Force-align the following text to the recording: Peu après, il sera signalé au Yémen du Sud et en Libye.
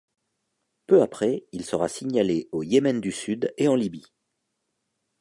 Peu 0.87 1.03
après, 1.03 1.45
il 1.51 1.63
sera 1.63 1.87
signalé 1.87 2.49
au 2.51 2.63
Yémen 2.63 2.99
du 3.01 3.11
Sud 3.11 3.53
et 3.59 3.67
en 3.67 3.75
Libye. 3.75 4.11